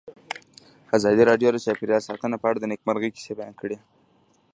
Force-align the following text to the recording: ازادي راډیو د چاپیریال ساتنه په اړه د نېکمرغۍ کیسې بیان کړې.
ازادي 0.97 1.23
راډیو 1.29 1.49
د 1.53 1.57
چاپیریال 1.65 2.01
ساتنه 2.07 2.35
په 2.39 2.45
اړه 2.49 2.59
د 2.59 2.65
نېکمرغۍ 2.71 3.09
کیسې 3.15 3.33
بیان 3.39 3.53
کړې. 3.61 3.77